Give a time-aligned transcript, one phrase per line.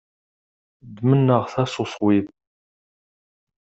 [0.93, 2.25] Ddmen aɣtas uṣwib.